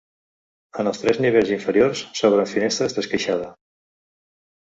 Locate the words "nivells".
1.25-1.51